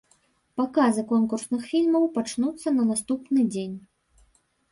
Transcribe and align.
Паказы 0.61 1.01
конкурсных 1.11 1.61
фільмаў 1.73 2.07
пачнуцца 2.17 2.67
на 2.79 2.83
наступны 2.95 3.41
дзень. 3.53 3.77